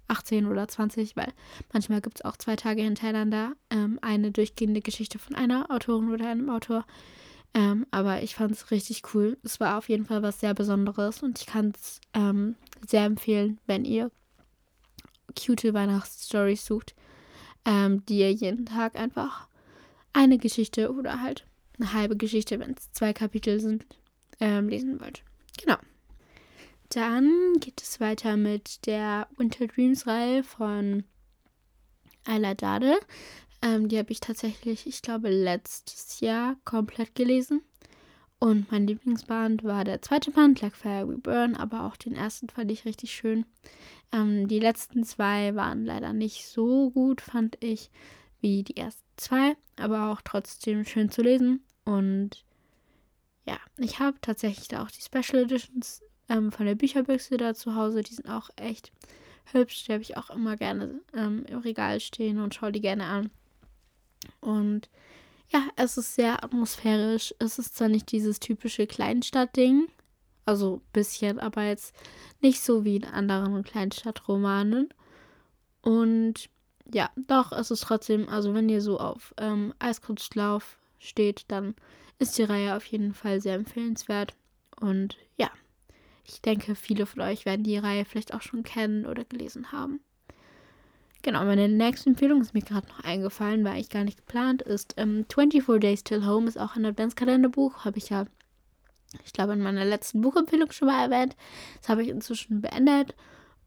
18 0.08 0.46
oder 0.46 0.68
20, 0.68 1.16
weil 1.16 1.32
manchmal 1.72 2.00
gibt 2.00 2.18
es 2.18 2.24
auch 2.24 2.36
zwei 2.36 2.56
Tage 2.56 2.82
hintereinander 2.82 3.54
ähm, 3.70 3.98
eine 4.02 4.30
durchgehende 4.30 4.80
Geschichte 4.80 5.18
von 5.18 5.34
einer 5.34 5.70
Autorin 5.70 6.12
oder 6.12 6.28
einem 6.28 6.50
Autor. 6.50 6.84
Ähm, 7.54 7.86
aber 7.92 8.22
ich 8.22 8.34
fand 8.34 8.52
es 8.52 8.72
richtig 8.72 9.02
cool. 9.14 9.38
Es 9.44 9.60
war 9.60 9.78
auf 9.78 9.88
jeden 9.88 10.04
Fall 10.04 10.22
was 10.22 10.40
sehr 10.40 10.54
Besonderes 10.54 11.22
und 11.22 11.38
ich 11.38 11.46
kann 11.46 11.72
es 11.74 12.00
ähm, 12.12 12.56
sehr 12.86 13.04
empfehlen, 13.04 13.60
wenn 13.66 13.84
ihr 13.84 14.10
cute 15.38 15.72
Weihnachtsstories 15.72 16.66
sucht, 16.66 16.94
ähm, 17.64 18.04
die 18.06 18.18
ihr 18.18 18.32
jeden 18.32 18.66
Tag 18.66 18.96
einfach 18.96 19.48
eine 20.12 20.38
Geschichte 20.38 20.92
oder 20.92 21.20
halt 21.20 21.46
eine 21.78 21.92
halbe 21.92 22.16
Geschichte, 22.16 22.58
wenn 22.58 22.72
es 22.72 22.92
zwei 22.92 23.12
Kapitel 23.12 23.60
sind, 23.60 23.86
ähm, 24.40 24.68
lesen 24.68 25.00
wollt. 25.00 25.22
Genau. 25.60 25.76
Dann 26.88 27.54
geht 27.60 27.82
es 27.82 28.00
weiter 28.00 28.36
mit 28.36 28.86
der 28.86 29.28
Winter 29.36 29.66
Dreams 29.66 30.06
Reihe 30.06 30.42
von 30.42 31.04
Ayla 32.24 32.54
Dade. 32.54 32.98
Ähm, 33.64 33.88
die 33.88 33.98
habe 33.98 34.12
ich 34.12 34.20
tatsächlich, 34.20 34.86
ich 34.86 35.00
glaube, 35.00 35.30
letztes 35.30 36.20
Jahr 36.20 36.56
komplett 36.66 37.14
gelesen. 37.14 37.62
Und 38.38 38.70
mein 38.70 38.86
Lieblingsband 38.86 39.64
war 39.64 39.84
der 39.84 40.02
zweite 40.02 40.30
Band, 40.30 40.60
Like 40.60 40.76
Fire 40.76 41.08
We 41.08 41.16
Burn, 41.16 41.56
aber 41.56 41.84
auch 41.84 41.96
den 41.96 42.14
ersten 42.14 42.50
fand 42.50 42.70
ich 42.70 42.84
richtig 42.84 43.12
schön. 43.12 43.46
Ähm, 44.12 44.48
die 44.48 44.60
letzten 44.60 45.02
zwei 45.04 45.54
waren 45.54 45.86
leider 45.86 46.12
nicht 46.12 46.46
so 46.46 46.90
gut, 46.90 47.22
fand 47.22 47.56
ich, 47.64 47.90
wie 48.42 48.64
die 48.64 48.76
ersten 48.76 49.02
zwei, 49.16 49.56
aber 49.76 50.12
auch 50.12 50.20
trotzdem 50.20 50.84
schön 50.84 51.10
zu 51.10 51.22
lesen. 51.22 51.64
Und 51.86 52.44
ja, 53.46 53.56
ich 53.78 53.98
habe 53.98 54.18
tatsächlich 54.20 54.68
da 54.68 54.82
auch 54.82 54.90
die 54.90 55.00
Special 55.00 55.44
Editions 55.44 56.02
ähm, 56.28 56.52
von 56.52 56.66
der 56.66 56.74
Bücherbüchse 56.74 57.38
da 57.38 57.54
zu 57.54 57.74
Hause. 57.76 58.02
Die 58.02 58.12
sind 58.12 58.28
auch 58.28 58.50
echt 58.56 58.92
hübsch. 59.52 59.84
Die 59.86 59.92
habe 59.92 60.02
ich 60.02 60.18
auch 60.18 60.28
immer 60.28 60.58
gerne 60.58 61.00
ähm, 61.14 61.46
im 61.48 61.60
Regal 61.60 61.98
stehen 62.00 62.40
und 62.40 62.54
schaue 62.54 62.72
die 62.72 62.82
gerne 62.82 63.06
an. 63.06 63.30
Und 64.44 64.90
ja, 65.48 65.68
es 65.76 65.96
ist 65.96 66.14
sehr 66.14 66.44
atmosphärisch. 66.44 67.34
Es 67.38 67.58
ist 67.58 67.76
zwar 67.76 67.88
nicht 67.88 68.12
dieses 68.12 68.40
typische 68.40 68.86
Kleinstadtding, 68.86 69.88
also 70.44 70.82
bisschen, 70.92 71.40
aber 71.40 71.62
jetzt 71.64 71.94
nicht 72.42 72.60
so 72.60 72.84
wie 72.84 72.96
in 72.96 73.04
anderen 73.04 73.62
Kleinstadtromanen. 73.64 74.92
Und 75.80 76.50
ja, 76.92 77.10
doch, 77.16 77.52
es 77.52 77.70
ist 77.70 77.84
trotzdem, 77.84 78.28
also 78.28 78.52
wenn 78.52 78.68
ihr 78.68 78.82
so 78.82 79.00
auf 79.00 79.34
ähm, 79.38 79.72
Eiskunstlauf 79.78 80.76
steht, 80.98 81.44
dann 81.48 81.74
ist 82.18 82.36
die 82.36 82.42
Reihe 82.42 82.76
auf 82.76 82.84
jeden 82.84 83.14
Fall 83.14 83.40
sehr 83.40 83.54
empfehlenswert. 83.54 84.34
Und 84.78 85.16
ja, 85.36 85.50
ich 86.26 86.42
denke, 86.42 86.74
viele 86.74 87.06
von 87.06 87.22
euch 87.22 87.46
werden 87.46 87.64
die 87.64 87.78
Reihe 87.78 88.04
vielleicht 88.04 88.34
auch 88.34 88.42
schon 88.42 88.62
kennen 88.62 89.06
oder 89.06 89.24
gelesen 89.24 89.72
haben. 89.72 90.00
Genau, 91.24 91.42
meine 91.46 91.70
nächste 91.70 92.10
Empfehlung 92.10 92.42
ist 92.42 92.52
mir 92.52 92.60
gerade 92.60 92.86
noch 92.86 93.00
eingefallen, 93.00 93.64
war 93.64 93.72
eigentlich 93.72 93.88
gar 93.88 94.04
nicht 94.04 94.18
geplant, 94.18 94.60
ist 94.60 94.92
ähm, 94.98 95.24
24 95.32 95.80
Days 95.80 96.04
Till 96.04 96.26
Home, 96.26 96.46
ist 96.46 96.60
auch 96.60 96.76
ein 96.76 96.84
Adventskalenderbuch, 96.84 97.86
habe 97.86 97.96
ich 97.96 98.10
ja, 98.10 98.26
ich 99.24 99.32
glaube, 99.32 99.54
in 99.54 99.62
meiner 99.62 99.86
letzten 99.86 100.20
Buchempfehlung 100.20 100.70
schon 100.70 100.88
mal 100.88 101.10
erwähnt. 101.10 101.34
Das 101.80 101.88
habe 101.88 102.02
ich 102.02 102.10
inzwischen 102.10 102.60
beendet. 102.60 103.14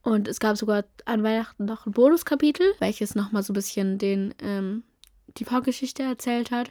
Und 0.04 0.28
es 0.28 0.40
gab 0.40 0.56
sogar 0.56 0.84
an 1.06 1.24
Weihnachten 1.24 1.66
noch 1.66 1.88
ein 1.88 1.94
Bonuskapitel, 1.94 2.76
welches 2.78 3.16
nochmal 3.16 3.42
so 3.42 3.54
ein 3.54 3.56
bisschen 3.56 3.98
den, 3.98 4.36
ähm, 4.40 4.84
die 5.38 5.46
Vorgeschichte 5.46 6.04
erzählt 6.04 6.52
hat. 6.52 6.70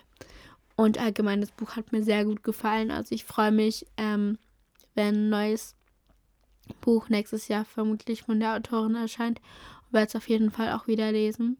Und 0.76 0.98
allgemein, 0.98 1.40
das 1.40 1.50
Buch 1.50 1.74
hat 1.74 1.90
mir 1.90 2.04
sehr 2.04 2.24
gut 2.24 2.44
gefallen. 2.44 2.92
Also 2.92 3.12
ich 3.12 3.24
freue 3.24 3.50
mich, 3.50 3.86
ähm, 3.96 4.38
wenn 4.94 5.16
ein 5.16 5.28
neues 5.30 5.74
Buch 6.80 7.08
nächstes 7.08 7.48
Jahr 7.48 7.64
vermutlich 7.64 8.22
von 8.22 8.38
der 8.38 8.54
Autorin 8.54 8.94
erscheint 8.94 9.40
werde 9.96 10.08
es 10.10 10.14
auf 10.14 10.28
jeden 10.28 10.52
Fall 10.52 10.72
auch 10.72 10.86
wieder 10.86 11.10
lesen. 11.10 11.58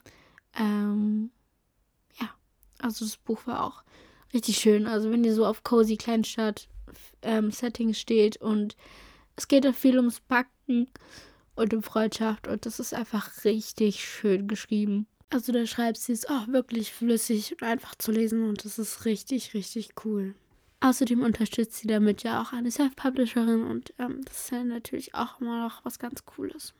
Ähm, 0.57 1.31
ja, 2.21 2.31
also 2.78 3.05
das 3.05 3.16
Buch 3.16 3.47
war 3.47 3.64
auch 3.64 3.83
richtig 4.33 4.59
schön. 4.59 4.87
Also 4.87 5.11
wenn 5.11 5.25
ihr 5.25 5.35
so 5.35 5.45
auf 5.45 5.64
cozy 5.64 5.97
Kleinstadt 5.97 6.69
ähm, 7.23 7.50
Settings 7.50 7.99
steht 7.99 8.37
und 8.37 8.76
es 9.35 9.49
geht 9.49 9.66
auch 9.66 9.75
viel 9.75 9.97
ums 9.97 10.21
Backen 10.21 10.88
und 11.57 11.75
um 11.75 11.83
Freundschaft 11.83 12.47
und 12.47 12.66
das 12.66 12.78
ist 12.78 12.95
einfach 12.95 13.45
richtig 13.45 14.05
schön 14.05 14.47
geschrieben. 14.47 15.07
Also 15.31 15.52
da 15.52 15.66
schreibt 15.66 15.99
sie 15.99 16.12
es 16.12 16.26
auch 16.28 16.47
wirklich 16.49 16.93
flüssig 16.93 17.52
und 17.52 17.62
einfach 17.64 17.97
zu 17.97 18.12
lesen 18.12 18.49
und 18.49 18.64
das 18.64 18.78
ist 18.78 19.05
richtig, 19.05 19.55
richtig 19.55 19.90
cool. 20.05 20.35
Außerdem 20.81 21.23
unterstützt 21.23 21.78
sie 21.78 21.88
damit 21.88 22.23
ja 22.23 22.40
auch 22.40 22.52
eine 22.52 22.71
Self-Publisherin 22.71 23.64
und 23.64 23.93
ähm, 23.99 24.21
das 24.25 24.45
ist 24.45 24.50
ja 24.52 24.62
natürlich 24.62 25.14
auch 25.14 25.40
immer 25.40 25.64
noch 25.64 25.85
was 25.85 25.99
ganz 25.99 26.25
Cooles. 26.25 26.75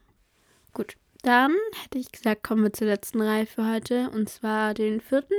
Gut, 0.73 0.95
dann 1.27 1.53
hätte 1.83 1.97
ich 1.97 2.09
gesagt, 2.11 2.43
kommen 2.43 2.63
wir 2.63 2.71
zur 2.71 2.87
letzten 2.87 3.21
Reihe 3.21 3.45
für 3.45 3.69
heute. 3.69 4.09
Und 4.11 4.29
zwar 4.29 4.73
den 4.73 5.01
vierten 5.01 5.35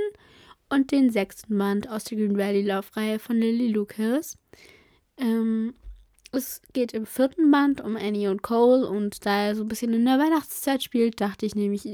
und 0.69 0.91
den 0.91 1.09
sechsten 1.09 1.57
Band 1.57 1.89
aus 1.89 2.03
der 2.03 2.19
Green 2.19 2.37
Valley 2.37 2.61
Laufreihe 2.61 3.17
von 3.17 3.37
Lily 3.37 3.69
Lucas. 3.69 4.37
Ähm, 5.17 5.73
es 6.31 6.61
geht 6.73 6.93
im 6.93 7.07
vierten 7.07 7.49
Band 7.49 7.81
um 7.81 7.97
Annie 7.97 8.29
und 8.29 8.43
Cole 8.43 8.87
und 8.87 9.25
da 9.25 9.47
er 9.47 9.55
so 9.55 9.63
ein 9.63 9.67
bisschen 9.67 9.91
in 9.93 10.05
der 10.05 10.19
Weihnachtszeit 10.19 10.83
spielt, 10.83 11.19
dachte 11.19 11.47
ich 11.47 11.55
nehme 11.55 11.73
ich 11.73 11.87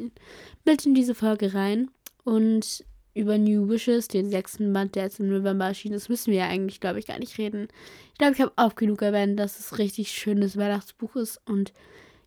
mit 0.65 0.85
in 0.85 0.93
diese 0.93 1.15
Folge 1.15 1.53
rein. 1.53 1.89
Und 2.25 2.83
über 3.13 3.37
New 3.37 3.69
Wishes, 3.69 4.09
den 4.09 4.29
sechsten 4.29 4.73
Band, 4.73 4.95
der 4.95 5.03
jetzt 5.03 5.21
im 5.21 5.29
November 5.29 5.67
erschienen 5.67 5.95
ist, 5.95 6.09
müssen 6.09 6.31
wir 6.31 6.39
ja 6.39 6.47
eigentlich, 6.49 6.81
glaube 6.81 6.99
ich, 6.99 7.07
gar 7.07 7.17
nicht 7.17 7.37
reden. 7.37 7.69
Ich 8.11 8.17
glaube, 8.17 8.33
ich 8.33 8.41
habe 8.41 8.51
auch 8.57 8.75
genug 8.75 9.01
erwähnt, 9.01 9.39
dass 9.39 9.57
es 9.57 9.77
richtig 9.77 10.11
schönes 10.11 10.57
Weihnachtsbuch 10.57 11.15
ist 11.15 11.39
und 11.45 11.71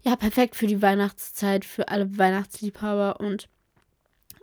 ja, 0.02 0.17
perfekt 0.17 0.57
für 0.57 0.67
die 0.67 0.83
Weihnachtszeit, 0.83 1.64
für 1.64 1.88
alle 1.88 2.19
Weihnachtsliebhaber 2.19 3.21
und 3.21 3.49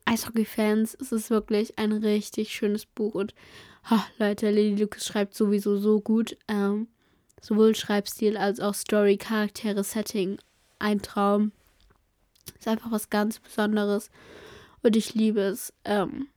Eishockey-Fans. 0.05 0.95
Es 0.99 1.11
ist 1.11 1.29
wirklich 1.29 1.77
ein 1.77 1.91
richtig 1.91 2.53
schönes 2.53 2.85
Buch 2.85 3.15
und 3.15 3.33
oh, 3.91 3.99
Leute, 4.17 4.51
Lily 4.51 4.75
Lucas 4.75 5.05
schreibt 5.05 5.35
sowieso 5.35 5.77
so 5.77 6.01
gut. 6.01 6.37
Ähm, 6.47 6.87
sowohl 7.41 7.75
Schreibstil 7.75 8.37
als 8.37 8.59
auch 8.59 8.73
Story, 8.73 9.17
Charaktere, 9.17 9.83
Setting. 9.83 10.37
Ein 10.79 11.01
Traum. 11.01 11.51
Ist 12.57 12.67
einfach 12.67 12.91
was 12.91 13.09
ganz 13.09 13.39
Besonderes. 13.39 14.09
Und 14.83 14.95
ich 14.95 15.13
liebe 15.15 15.41
es, 15.41 15.73
ähm, 15.83 16.27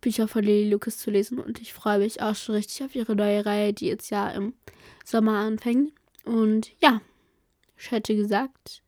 Bücher 0.00 0.28
von 0.28 0.44
Lily 0.44 0.70
Lucas 0.70 0.98
zu 0.98 1.10
lesen. 1.10 1.38
Und 1.38 1.60
ich 1.60 1.74
freue 1.74 1.98
mich 1.98 2.22
auch 2.22 2.34
schon 2.34 2.54
richtig 2.54 2.84
auf 2.84 2.94
ihre 2.94 3.14
neue 3.14 3.44
Reihe, 3.46 3.72
die 3.72 3.86
jetzt 3.86 4.10
ja 4.10 4.28
im 4.30 4.54
Sommer 5.04 5.38
anfängt. 5.38 5.92
Und 6.24 6.70
ja, 6.80 7.00
ich 7.78 7.90
hätte 7.90 8.16
gesagt, 8.16 8.82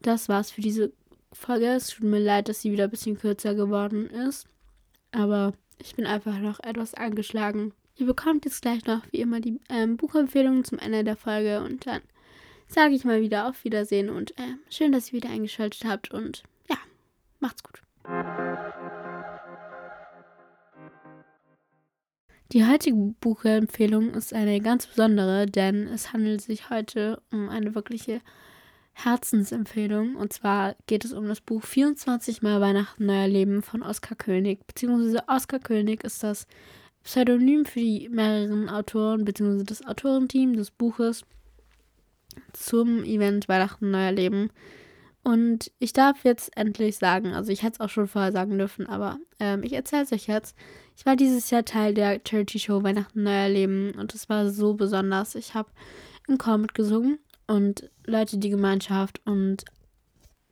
das 0.00 0.28
war's 0.28 0.50
für 0.50 0.60
diese 0.60 0.92
Folge. 1.32 1.66
Es 1.66 1.88
tut 1.88 2.04
mir 2.04 2.18
leid, 2.18 2.48
dass 2.48 2.62
sie 2.62 2.72
wieder 2.72 2.84
ein 2.84 2.90
bisschen 2.90 3.18
kürzer 3.18 3.54
geworden 3.54 4.08
ist. 4.08 4.46
Aber 5.12 5.52
ich 5.78 5.94
bin 5.94 6.06
einfach 6.06 6.38
noch 6.38 6.60
etwas 6.60 6.94
angeschlagen. 6.94 7.72
Ihr 7.96 8.06
bekommt 8.06 8.44
jetzt 8.44 8.62
gleich 8.62 8.84
noch, 8.84 9.02
wie 9.10 9.20
immer, 9.20 9.40
die 9.40 9.58
ähm, 9.68 9.96
Buchempfehlungen 9.96 10.64
zum 10.64 10.78
Ende 10.78 11.04
der 11.04 11.16
Folge. 11.16 11.62
Und 11.62 11.86
dann 11.86 12.02
sage 12.68 12.94
ich 12.94 13.04
mal 13.04 13.20
wieder 13.20 13.48
auf 13.48 13.64
Wiedersehen. 13.64 14.10
Und 14.10 14.32
äh, 14.38 14.56
schön, 14.70 14.92
dass 14.92 15.08
ihr 15.08 15.14
wieder 15.14 15.30
eingeschaltet 15.30 15.84
habt. 15.84 16.10
Und 16.10 16.42
ja, 16.68 16.76
macht's 17.40 17.62
gut. 17.62 17.82
Die 22.52 22.64
heutige 22.64 22.96
Buchempfehlung 23.20 24.14
ist 24.14 24.32
eine 24.32 24.60
ganz 24.60 24.86
besondere, 24.86 25.46
denn 25.46 25.88
es 25.88 26.12
handelt 26.12 26.40
sich 26.40 26.70
heute 26.70 27.20
um 27.32 27.48
eine 27.48 27.74
wirkliche 27.74 28.20
Herzensempfehlung. 28.92 30.14
Und 30.14 30.32
zwar 30.32 30.76
geht 30.86 31.04
es 31.04 31.12
um 31.12 31.26
das 31.26 31.40
Buch 31.40 31.64
24 31.64 32.42
Mal 32.42 32.60
Weihnachten 32.60 33.04
Neuer 33.04 33.26
Leben 33.26 33.62
von 33.62 33.82
Oskar 33.82 34.16
König. 34.16 34.64
Beziehungsweise 34.68 35.24
Oskar 35.26 35.58
König 35.58 36.04
ist 36.04 36.22
das 36.22 36.46
Pseudonym 37.02 37.64
für 37.64 37.80
die 37.80 38.08
mehreren 38.08 38.68
Autoren, 38.68 39.24
beziehungsweise 39.24 39.64
das 39.64 39.84
Autorenteam 39.84 40.54
des 40.54 40.70
Buches 40.70 41.22
zum 42.52 43.02
Event 43.02 43.48
Weihnachten 43.48 43.90
Neuer 43.90 44.12
Leben. 44.12 44.50
Und 45.24 45.72
ich 45.80 45.92
darf 45.92 46.22
jetzt 46.22 46.56
endlich 46.56 46.98
sagen, 46.98 47.34
also 47.34 47.50
ich 47.50 47.64
hätte 47.64 47.74
es 47.74 47.80
auch 47.80 47.90
schon 47.90 48.06
vorher 48.06 48.30
sagen 48.30 48.56
dürfen, 48.56 48.86
aber 48.86 49.18
ähm, 49.40 49.64
ich 49.64 49.72
erzähle 49.72 50.04
es 50.04 50.12
euch 50.12 50.28
jetzt. 50.28 50.56
Ich 50.96 51.04
war 51.04 51.14
dieses 51.14 51.50
Jahr 51.50 51.64
Teil 51.64 51.92
der 51.92 52.20
Charity 52.26 52.58
Show 52.58 52.82
Weihnachten 52.82 53.22
Neuer 53.22 53.50
Leben 53.50 53.92
und 53.98 54.14
es 54.14 54.30
war 54.30 54.50
so 54.50 54.74
besonders. 54.74 55.34
Ich 55.34 55.52
habe 55.52 55.68
im 56.26 56.38
Chor 56.38 56.56
mitgesungen 56.56 57.18
und 57.46 57.90
Leute, 58.06 58.38
die 58.38 58.48
Gemeinschaft 58.48 59.20
und 59.26 59.64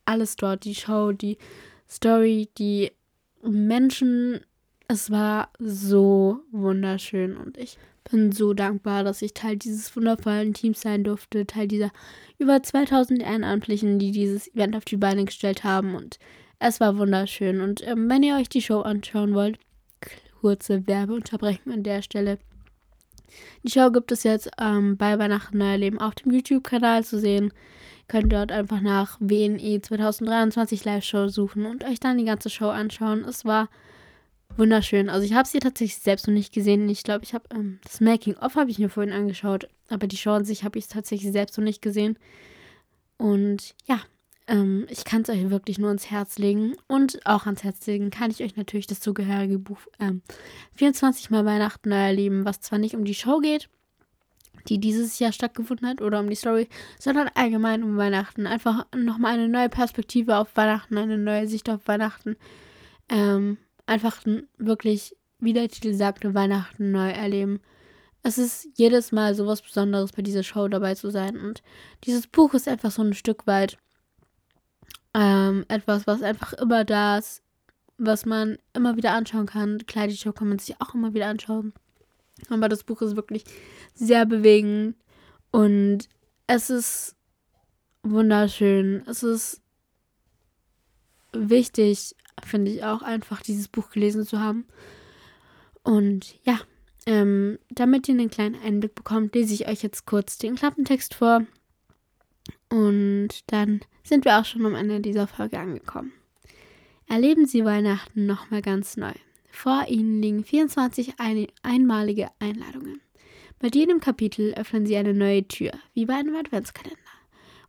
alles 0.05 0.37
dort, 0.37 0.65
die 0.65 0.75
Show, 0.75 1.13
die 1.13 1.39
Story, 1.89 2.51
die 2.59 2.93
Menschen. 3.43 4.41
Es 4.87 5.11
war 5.11 5.49
so 5.59 6.41
wunderschön 6.53 7.39
und 7.39 7.57
ich 7.57 7.79
bin 8.11 8.31
so 8.31 8.53
dankbar, 8.53 9.03
dass 9.03 9.23
ich 9.23 9.33
Teil 9.33 9.57
dieses 9.57 9.97
wundervollen 9.97 10.53
Teams 10.53 10.83
sein 10.83 11.05
durfte, 11.05 11.47
Teil 11.47 11.69
dieser 11.69 11.91
über 12.37 12.63
2000 12.63 13.23
Ehrenamtlichen, 13.23 13.99
die 13.99 14.13
dieses 14.13 14.55
Event 14.55 14.77
auf 14.77 14.85
die 14.85 14.99
Beine 14.99 15.25
gestellt 15.25 15.65
haben 15.65 15.95
und 15.95 16.19
es 16.59 16.81
war 16.81 16.99
wunderschön. 16.99 17.63
Und 17.63 17.87
ähm, 17.87 18.11
wenn 18.11 18.23
ihr 18.23 18.37
euch 18.37 18.51
die 18.51 18.63
Show 18.63 18.81
anschauen 18.81 19.35
wollt, 19.35 19.59
kurze 20.45 20.87
Werbeunterbrechung 20.87 21.73
an 21.73 21.83
der 21.85 22.03
Stelle. 22.03 22.39
Die 23.63 23.71
Show 23.71 23.91
gibt 23.91 24.13
es 24.13 24.25
jetzt 24.25 24.51
ähm, 24.61 24.99
bei 24.99 25.19
Weihnachten 25.19 25.57
Neuer 25.57 25.79
Leben 25.79 25.99
auf 25.99 26.15
dem 26.17 26.33
YouTube-Kanal 26.33 27.03
zu 27.03 27.19
sehen. 27.19 27.45
Ihr 27.45 28.09
könnt 28.09 28.31
dort 28.31 28.53
einfach 28.53 28.83
nach 28.83 29.17
WNE 29.21 29.81
2023 29.81 30.85
Live-Show 30.85 31.29
suchen 31.29 31.65
und 31.65 31.83
euch 31.83 31.99
dann 31.99 32.19
die 32.19 32.27
ganze 32.27 32.51
Show 32.51 32.69
anschauen. 32.69 33.25
Es 33.25 33.47
war 33.47 33.71
wunderschön. 34.59 35.09
Also 35.09 35.25
ich 35.25 35.33
habe 35.33 35.49
sie 35.49 35.61
tatsächlich 35.61 36.03
selbst 36.03 36.27
noch 36.27 36.35
nicht 36.35 36.53
gesehen. 36.53 36.91
Ich 36.91 37.05
glaube, 37.05 37.25
ich 37.25 37.33
habe 37.33 37.45
ähm, 37.55 37.79
das 37.83 38.03
Making-of 38.03 38.55
habe 38.55 38.71
ich 38.71 38.79
mir 38.79 38.91
vorhin 38.91 39.15
angeschaut, 39.15 39.67
aber 39.89 40.07
die 40.07 40.19
Show 40.19 40.33
an 40.33 40.45
sich 40.45 40.63
habe 40.63 40.79
ich 40.79 40.89
tatsächlich 40.89 41.33
selbst 41.33 41.57
noch 41.57 41.65
nicht 41.65 41.81
gesehen. 41.81 42.19
Und 43.17 43.75
ja, 43.87 43.99
ähm, 44.47 44.87
ich 44.91 45.05
kann 45.05 45.23
es 45.23 45.31
euch 45.31 45.51
wirklich 45.51 45.79
nur 45.79 45.89
ans 45.89 46.11
Herz 46.11 46.39
legen. 46.39 46.75
Und 46.87 47.25
auch 47.27 47.47
ans 47.47 47.65
Herz 47.65 47.87
legen 47.87 48.11
kann 48.11 48.31
ich 48.31 48.43
euch 48.43 48.57
natürlich 48.57 48.87
das 48.87 49.01
zugehörige 49.01 49.59
Buch 49.59 49.79
ähm, 50.01 50.23
24 50.75 51.31
Mal 51.31 51.45
Weihnachten 51.45 51.89
neu 51.89 51.97
erleben, 51.97 52.45
was 52.45 52.61
zwar 52.61 52.79
nicht 52.79 52.95
um 52.95 53.05
die 53.05 53.15
Show 53.15 53.39
geht, 53.39 53.69
die 54.69 54.79
dieses 54.79 55.19
Jahr 55.19 55.33
stattgefunden 55.33 55.89
hat, 55.89 56.03
oder 56.03 56.21
um 56.21 56.29
die 56.29 56.37
Story, 56.37 56.69
sondern 56.99 57.31
allgemein 57.35 57.83
um 57.83 57.97
Weihnachten. 57.97 58.47
Einfach 58.47 58.87
nochmal 58.95 59.35
eine 59.35 59.49
neue 59.49 59.69
Perspektive 59.69 60.37
auf 60.37 60.57
Weihnachten, 60.57 60.99
eine 60.99 61.19
neue 61.19 61.49
Sicht 61.49 61.69
auf 61.71 61.87
Weihnachten. 61.87 62.37
ähm, 63.11 63.59
einfach 63.87 64.23
wirklich, 64.57 65.15
wie 65.39 65.53
der 65.53 65.69
Titel 65.69 65.93
sagte, 65.93 66.35
Weihnachten 66.35 66.91
neu 66.91 67.11
erleben. 67.11 67.61
Es 68.23 68.39
ist 68.39 68.69
jedes 68.77 69.13
Mal 69.13 69.35
so 69.35 69.47
was 69.47 69.61
Besonderes 69.61 70.13
bei 70.13 70.23
dieser 70.23 70.43
Show 70.43 70.69
dabei 70.69 70.95
zu 70.95 71.11
sein. 71.11 71.37
Und 71.37 71.63
dieses 72.05 72.27
Buch 72.27 72.55
ist 72.55 72.67
einfach 72.67 72.91
so 72.91 73.03
ein 73.03 73.13
Stück 73.13 73.47
weit 73.47 73.77
ähm, 75.15 75.65
etwas, 75.69 76.07
was 76.07 76.23
einfach 76.23 76.53
immer 76.55 76.85
da 76.85 77.19
ist, 77.19 77.43
was 77.97 78.27
man 78.27 78.59
immer 78.73 78.97
wieder 78.97 79.13
anschauen 79.13 79.47
kann. 79.47 79.87
Klar, 79.87 80.09
die 80.09 80.17
Show 80.17 80.33
kann 80.33 80.49
man 80.49 80.59
sich 80.59 80.81
auch 80.81 80.95
immer 80.95 81.15
wieder 81.15 81.27
anschauen. 81.27 81.73
Aber 82.51 82.69
das 82.69 82.83
Buch 82.83 83.01
ist 83.03 83.17
wirklich 83.17 83.45
sehr 83.95 84.27
bewegend 84.27 84.97
und 85.53 86.09
es 86.47 86.69
ist 86.69 87.15
wunderschön. 88.03 89.03
Es 89.07 89.23
ist 89.23 89.63
wichtig, 91.33 92.17
finde 92.45 92.73
ich 92.73 92.85
auch 92.85 93.03
einfach, 93.03 93.41
dieses 93.41 93.69
Buch 93.69 93.91
gelesen 93.91 94.27
zu 94.27 94.41
haben. 94.41 94.67
Und 95.83 96.37
ja, 96.45 96.59
ähm, 97.07 97.59
damit 97.71 98.09
ihr 98.09 98.15
einen 98.15 98.31
kleinen 98.31 98.61
Einblick 98.61 98.95
bekommt, 98.95 99.35
lese 99.35 99.55
ich 99.55 99.69
euch 99.69 99.83
jetzt 99.83 100.07
kurz 100.07 100.39
den 100.39 100.57
Klappentext 100.57 101.15
vor. 101.15 101.47
Und 102.69 103.29
dann 103.47 103.81
sind 104.03 104.25
wir 104.25 104.39
auch 104.39 104.45
schon 104.45 104.67
am 104.67 104.75
Ende 104.75 105.01
dieser 105.01 105.27
Folge 105.27 105.59
angekommen. 105.59 106.13
Erleben 107.07 107.47
Sie 107.47 107.65
Weihnachten 107.65 108.27
nochmal 108.27 108.63
ganz 108.63 108.97
neu. 108.97 109.13
Vor 109.51 109.85
Ihnen 109.89 110.21
liegen 110.21 110.45
24 110.45 111.15
ein 111.19 111.47
einmalige 111.63 112.29
Einladungen. 112.41 113.01
Bei 113.61 113.69
jedem 113.73 114.01
Kapitel 114.01 114.55
öffnen 114.55 114.85
Sie 114.87 114.97
eine 114.97 115.15
neue 115.15 115.47
Tür, 115.47 115.73
wie 115.95 116.07
bei 116.07 116.15
einem 116.15 116.37
Adventskalender. 116.37 116.99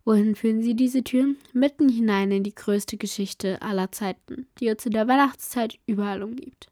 Wohin 0.04 0.34
führen 0.34 0.62
Sie 0.62 0.74
diese 0.74 1.02
Türen? 1.02 1.36
Mitten 1.52 1.88
hinein 1.88 2.30
in 2.30 2.42
die 2.42 2.54
größte 2.54 2.96
Geschichte 2.96 3.60
aller 3.62 3.90
Zeiten, 3.92 4.46
die 4.60 4.70
uns 4.70 4.86
in 4.86 4.92
der 4.92 5.08
Weihnachtszeit 5.08 5.78
überall 5.86 6.22
umgibt. 6.22 6.68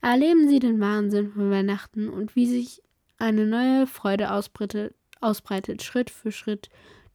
Erleben 0.00 0.48
Sie 0.48 0.58
den 0.58 0.80
Wahnsinn 0.80 1.32
von 1.32 1.50
Weihnachten 1.50 2.08
und 2.08 2.36
wie 2.36 2.46
sich 2.46 2.82
eine 3.18 3.46
neue 3.46 3.86
Freude 3.86 4.30
ausbreitet, 4.32 5.82
Schritt 5.82 6.10
für 6.10 6.30
Schritt, 6.30 6.68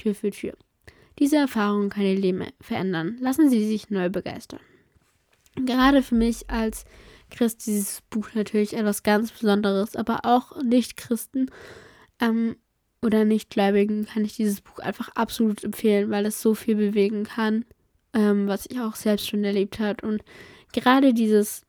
Tür 0.04 0.16
für 0.16 0.32
Tür. 0.32 0.54
Diese 1.20 1.38
Erfahrung 1.38 1.90
kann 1.90 2.04
Ihr 2.04 2.20
Leben 2.20 2.46
verändern. 2.60 3.18
Lassen 3.20 3.50
Sie 3.50 3.66
sich 3.66 3.90
neu 3.90 4.10
begeistern. 4.10 4.60
Gerade 5.56 6.02
für 6.02 6.16
mich 6.16 6.50
als 6.50 6.86
Christ 7.30 7.66
dieses 7.66 8.02
Buch 8.10 8.28
natürlich 8.34 8.76
etwas 8.76 9.04
ganz 9.04 9.32
Besonderes, 9.32 9.96
aber 9.96 10.22
auch 10.24 10.62
Nicht-Christen 10.62 11.50
ähm, 12.20 12.58
oder 13.02 13.26
Nichtgläubigen 13.26 14.06
kann 14.06 14.26
ich 14.26 14.36
dieses 14.36 14.62
Buch 14.62 14.80
einfach 14.80 15.10
absolut 15.10 15.64
empfehlen, 15.64 16.10
weil 16.10 16.26
es 16.26 16.42
so 16.42 16.56
viel 16.56 16.76
bewegen 16.76 17.24
kann, 17.24 17.66
ähm, 18.14 18.48
was 18.48 18.66
ich 18.70 18.80
auch 18.80 18.96
selbst 18.96 19.30
schon 19.30 19.44
erlebt 19.44 19.80
habe. 19.80 20.06
Und 20.06 20.24
gerade 20.74 21.14
dieses 21.14 21.64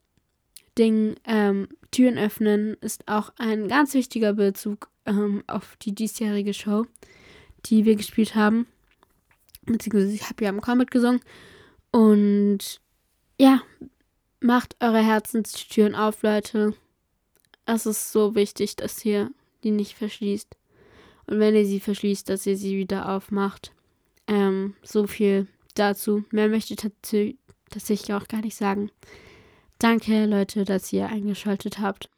Ding, 0.77 1.17
ähm, 1.25 1.69
Türen 1.91 2.19
öffnen, 2.19 2.77
ist 2.81 3.07
auch 3.07 3.33
ein 3.39 3.69
ganz 3.69 3.95
wichtiger 3.95 4.33
Bezug 4.33 4.91
ähm, 5.07 5.45
auf 5.47 5.77
die 5.83 5.95
diesjährige 5.95 6.55
Show, 6.55 6.87
die 7.67 7.85
wir 7.85 7.97
gespielt 7.97 8.35
haben. 8.35 8.67
Beziehungsweise 9.67 10.13
ich 10.13 10.29
habe 10.29 10.45
ja 10.45 10.51
am 10.51 10.61
Comet 10.61 10.91
gesungen. 10.91 11.21
Und 11.91 12.81
ja, 13.39 13.63
macht 14.41 14.77
eure 14.81 15.03
Herzenstüren 15.03 15.95
auf, 15.95 16.23
Leute. 16.23 16.75
Es 17.67 17.87
ist 17.87 18.13
so 18.13 18.35
wichtig, 18.35 18.77
dass 18.77 19.05
ihr 19.05 19.31
die 19.63 19.71
nicht 19.71 19.95
verschließt. 19.95 20.57
Und 21.27 21.39
wenn 21.39 21.55
ihr 21.55 21.65
sie 21.65 21.81
verschließt, 21.81 22.29
dass 22.29 22.47
ihr 22.47 22.57
sie 22.57 22.77
wieder 22.77 23.09
aufmacht. 23.09 23.73
Ähm, 24.27 24.75
so 24.83 25.07
viel 25.07 25.47
dazu. 25.75 26.25
Mehr 26.31 26.49
möchte 26.49 26.75
ich 26.75 26.81
tatsächlich 27.71 28.15
auch 28.15 28.29
gar 28.29 28.43
nicht 28.43 28.57
sagen. 28.57 28.91
Danke, 29.79 30.27
Leute, 30.27 30.65
dass 30.65 30.93
ihr 30.93 31.09
eingeschaltet 31.09 31.79
habt. 31.79 32.11